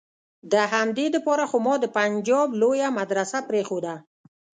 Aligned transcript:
د 0.51 0.53
همدې 0.73 1.05
د 1.11 1.17
پاره 1.25 1.45
خو 1.49 1.57
ما 1.65 1.73
د 1.83 1.85
پنجاب 1.95 2.47
لويه 2.61 2.87
مدرسه 2.99 3.37
پرېخوده. 3.49 3.95